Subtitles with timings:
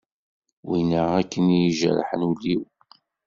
[0.67, 2.63] Wina akken i ijerḥen ul-iw.